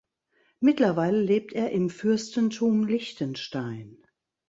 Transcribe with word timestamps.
Mittlerweile 0.59 1.21
lebt 1.21 1.53
er 1.53 1.69
im 1.69 1.91
Fürstentum 1.91 2.85
Liechtenstein. 2.85 3.97